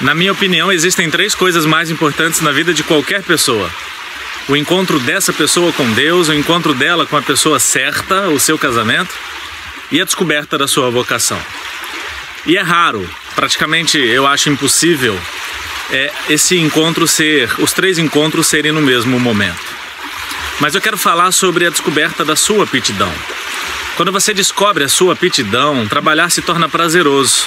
Na 0.00 0.14
minha 0.14 0.32
opinião, 0.32 0.72
existem 0.72 1.08
três 1.08 1.34
coisas 1.34 1.64
mais 1.64 1.88
importantes 1.88 2.40
na 2.40 2.50
vida 2.50 2.74
de 2.74 2.82
qualquer 2.82 3.22
pessoa: 3.22 3.70
o 4.48 4.56
encontro 4.56 4.98
dessa 4.98 5.32
pessoa 5.32 5.72
com 5.72 5.88
Deus, 5.92 6.28
o 6.28 6.34
encontro 6.34 6.74
dela 6.74 7.06
com 7.06 7.16
a 7.16 7.22
pessoa 7.22 7.60
certa, 7.60 8.28
o 8.28 8.40
seu 8.40 8.58
casamento, 8.58 9.14
e 9.92 10.00
a 10.00 10.04
descoberta 10.04 10.58
da 10.58 10.66
sua 10.66 10.90
vocação. 10.90 11.40
E 12.44 12.56
é 12.56 12.60
raro, 12.60 13.08
praticamente 13.36 13.96
eu 13.98 14.26
acho 14.26 14.50
impossível, 14.50 15.18
é, 15.90 16.12
esse 16.28 16.58
encontro 16.58 17.06
ser, 17.06 17.48
os 17.58 17.72
três 17.72 17.96
encontros 17.98 18.48
serem 18.48 18.72
no 18.72 18.82
mesmo 18.82 19.18
momento. 19.20 19.74
Mas 20.60 20.74
eu 20.74 20.80
quero 20.80 20.98
falar 20.98 21.30
sobre 21.30 21.66
a 21.66 21.70
descoberta 21.70 22.24
da 22.24 22.36
sua 22.36 22.64
aptidão. 22.64 23.12
Quando 23.96 24.10
você 24.10 24.34
descobre 24.34 24.82
a 24.82 24.88
sua 24.88 25.12
aptidão, 25.12 25.86
trabalhar 25.86 26.30
se 26.30 26.42
torna 26.42 26.68
prazeroso 26.68 27.46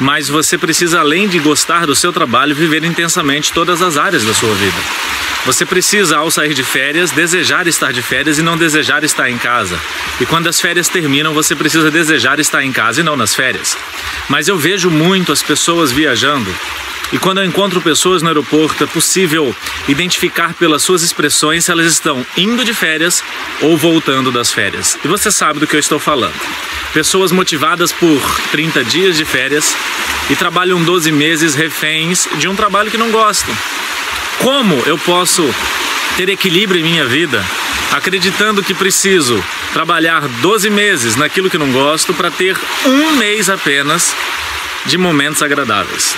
mas 0.00 0.28
você 0.28 0.58
precisa, 0.58 1.00
além 1.00 1.28
de 1.28 1.38
gostar 1.38 1.86
do 1.86 1.94
seu 1.94 2.12
trabalho, 2.12 2.54
viver 2.54 2.84
intensamente 2.84 3.52
todas 3.52 3.82
as 3.82 3.96
áreas 3.96 4.24
da 4.24 4.34
sua 4.34 4.54
vida. 4.54 4.78
Você 5.44 5.66
precisa, 5.66 6.18
ao 6.18 6.30
sair 6.30 6.54
de 6.54 6.62
férias, 6.62 7.10
desejar 7.10 7.66
estar 7.66 7.92
de 7.92 8.00
férias 8.00 8.38
e 8.38 8.42
não 8.42 8.56
desejar 8.56 9.02
estar 9.02 9.28
em 9.28 9.38
casa. 9.38 9.78
E 10.20 10.26
quando 10.26 10.46
as 10.46 10.60
férias 10.60 10.88
terminam, 10.88 11.34
você 11.34 11.56
precisa 11.56 11.90
desejar 11.90 12.38
estar 12.38 12.62
em 12.62 12.72
casa 12.72 13.00
e 13.00 13.04
não 13.04 13.16
nas 13.16 13.34
férias. 13.34 13.76
Mas 14.28 14.46
eu 14.46 14.56
vejo 14.56 14.88
muito 14.88 15.32
as 15.32 15.42
pessoas 15.42 15.90
viajando 15.90 16.54
e 17.12 17.18
quando 17.18 17.38
eu 17.38 17.44
encontro 17.44 17.80
pessoas 17.80 18.22
no 18.22 18.28
aeroporto, 18.28 18.82
é 18.82 18.86
possível 18.86 19.54
identificar 19.86 20.54
pelas 20.54 20.82
suas 20.82 21.02
expressões 21.02 21.66
se 21.66 21.70
elas 21.70 21.86
estão 21.86 22.26
indo 22.36 22.64
de 22.64 22.72
férias 22.72 23.22
ou 23.60 23.76
voltando 23.76 24.32
das 24.32 24.50
férias. 24.50 24.98
E 25.04 25.08
você 25.08 25.30
sabe 25.30 25.60
do 25.60 25.66
que 25.66 25.76
eu 25.76 25.80
estou 25.80 25.98
falando. 25.98 26.34
Pessoas 26.94 27.30
motivadas 27.30 27.92
por 27.92 28.40
30 28.50 28.82
dias 28.84 29.16
de 29.16 29.26
férias 29.26 29.76
e 30.30 30.36
trabalham 30.36 30.82
12 30.82 31.12
meses 31.12 31.54
reféns 31.54 32.26
de 32.38 32.48
um 32.48 32.56
trabalho 32.56 32.90
que 32.90 32.98
não 32.98 33.10
gostam. 33.10 33.54
Como 34.38 34.82
eu 34.86 34.96
posso 34.96 35.54
ter 36.16 36.30
equilíbrio 36.30 36.80
em 36.80 36.84
minha 36.84 37.04
vida 37.04 37.44
acreditando 37.92 38.62
que 38.62 38.72
preciso 38.72 39.42
trabalhar 39.72 40.26
12 40.26 40.70
meses 40.70 41.14
naquilo 41.14 41.50
que 41.50 41.58
não 41.58 41.70
gosto 41.70 42.14
para 42.14 42.30
ter 42.30 42.56
um 42.86 43.16
mês 43.16 43.50
apenas 43.50 44.14
de 44.86 44.98
momentos 44.98 45.42
agradáveis? 45.42 46.16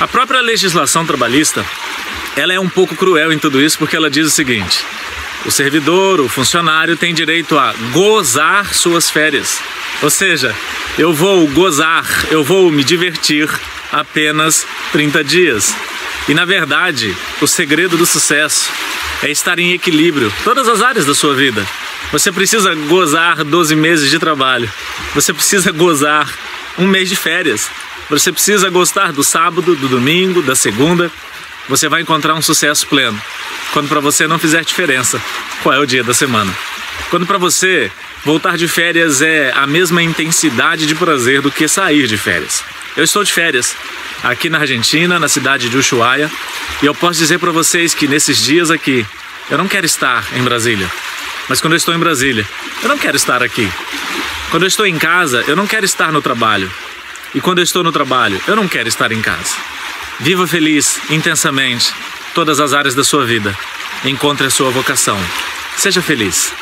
A 0.00 0.08
própria 0.08 0.40
legislação 0.40 1.06
trabalhista, 1.06 1.64
ela 2.36 2.52
é 2.52 2.60
um 2.60 2.68
pouco 2.68 2.96
cruel 2.96 3.32
em 3.32 3.38
tudo 3.38 3.60
isso 3.60 3.78
porque 3.78 3.96
ela 3.96 4.10
diz 4.10 4.26
o 4.26 4.30
seguinte: 4.30 4.84
o 5.46 5.50
servidor, 5.50 6.20
o 6.20 6.28
funcionário 6.28 6.96
tem 6.96 7.12
direito 7.12 7.58
a 7.58 7.74
gozar 7.92 8.74
suas 8.74 9.10
férias. 9.10 9.60
Ou 10.02 10.10
seja, 10.10 10.54
eu 10.98 11.12
vou 11.12 11.46
gozar, 11.48 12.06
eu 12.30 12.42
vou 12.42 12.70
me 12.70 12.82
divertir 12.82 13.48
apenas 13.92 14.66
30 14.92 15.22
dias. 15.22 15.74
E 16.28 16.34
na 16.34 16.44
verdade, 16.44 17.14
o 17.40 17.46
segredo 17.46 17.96
do 17.96 18.06
sucesso 18.06 18.70
é 19.22 19.30
estar 19.30 19.58
em 19.58 19.72
equilíbrio 19.72 20.32
todas 20.42 20.66
as 20.66 20.80
áreas 20.80 21.04
da 21.04 21.14
sua 21.14 21.34
vida. 21.34 21.66
Você 22.10 22.32
precisa 22.32 22.74
gozar 22.74 23.44
12 23.44 23.76
meses 23.76 24.08
de 24.08 24.18
trabalho. 24.18 24.70
Você 25.14 25.32
precisa 25.32 25.70
gozar 25.72 26.32
um 26.78 26.86
mês 26.86 27.08
de 27.08 27.16
férias. 27.16 27.68
Você 28.10 28.32
precisa 28.32 28.68
gostar 28.70 29.12
do 29.12 29.24
sábado, 29.24 29.74
do 29.74 29.88
domingo, 29.88 30.42
da 30.42 30.54
segunda. 30.54 31.10
Você 31.68 31.88
vai 31.88 32.02
encontrar 32.02 32.34
um 32.34 32.42
sucesso 32.42 32.86
pleno. 32.86 33.20
Quando 33.72 33.88
para 33.88 34.00
você 34.00 34.26
não 34.26 34.38
fizer 34.38 34.64
diferença 34.64 35.20
qual 35.62 35.74
é 35.74 35.78
o 35.78 35.86
dia 35.86 36.04
da 36.04 36.12
semana. 36.12 36.54
Quando 37.10 37.26
para 37.26 37.38
você 37.38 37.90
voltar 38.24 38.56
de 38.56 38.68
férias 38.68 39.22
é 39.22 39.52
a 39.54 39.66
mesma 39.66 40.02
intensidade 40.02 40.86
de 40.86 40.94
prazer 40.94 41.40
do 41.40 41.50
que 41.50 41.66
sair 41.68 42.06
de 42.06 42.16
férias. 42.16 42.62
Eu 42.96 43.04
estou 43.04 43.24
de 43.24 43.32
férias 43.32 43.74
aqui 44.22 44.48
na 44.48 44.58
Argentina, 44.58 45.18
na 45.18 45.28
cidade 45.28 45.68
de 45.68 45.76
Ushuaia, 45.76 46.30
e 46.82 46.86
eu 46.86 46.94
posso 46.94 47.18
dizer 47.18 47.38
para 47.38 47.50
vocês 47.50 47.94
que 47.94 48.06
nesses 48.06 48.38
dias 48.38 48.70
aqui 48.70 49.04
eu 49.50 49.58
não 49.58 49.68
quero 49.68 49.84
estar 49.84 50.24
em 50.34 50.42
Brasília. 50.42 50.90
Mas 51.48 51.60
quando 51.60 51.74
eu 51.74 51.76
estou 51.76 51.94
em 51.94 51.98
Brasília, 51.98 52.46
eu 52.82 52.88
não 52.88 52.96
quero 52.96 53.16
estar 53.16 53.42
aqui. 53.42 53.68
Quando 54.54 54.62
eu 54.62 54.68
estou 54.68 54.86
em 54.86 54.96
casa, 54.96 55.42
eu 55.48 55.56
não 55.56 55.66
quero 55.66 55.84
estar 55.84 56.12
no 56.12 56.22
trabalho. 56.22 56.70
E 57.34 57.40
quando 57.40 57.58
eu 57.58 57.64
estou 57.64 57.82
no 57.82 57.90
trabalho, 57.90 58.40
eu 58.46 58.54
não 58.54 58.68
quero 58.68 58.88
estar 58.88 59.10
em 59.10 59.20
casa. 59.20 59.56
Viva 60.20 60.46
feliz, 60.46 61.00
intensamente, 61.10 61.92
todas 62.36 62.60
as 62.60 62.72
áreas 62.72 62.94
da 62.94 63.02
sua 63.02 63.26
vida. 63.26 63.52
Encontre 64.04 64.46
a 64.46 64.50
sua 64.50 64.70
vocação. 64.70 65.18
Seja 65.76 66.00
feliz. 66.00 66.52